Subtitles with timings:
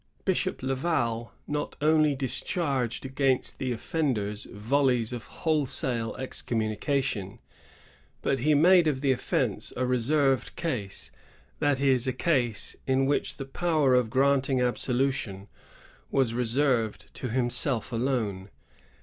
[0.21, 7.37] ^ Bishop Laval not only discharged against the offenders volleys of wholesale excommu nication,
[8.23, 11.11] but he made of the offence a reserved case;"
[11.59, 15.47] that is, a case in which the power of granting absolution
[16.09, 18.49] was reserved to himself alone.